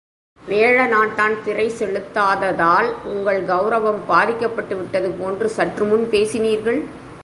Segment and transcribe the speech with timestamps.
[0.41, 6.79] வேழநாட்டான் திறை செலுத்தாததால் உங்கள் கவுரவம் பாதிக்கப்பட்டு விட்டது போன்று சற்றுமுன் பேசினீர்கள்.